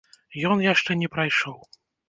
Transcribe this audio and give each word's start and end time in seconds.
Ён 0.55 0.63
яшчэ 0.71 0.97
не 1.03 1.11
прайшоў. 1.19 1.57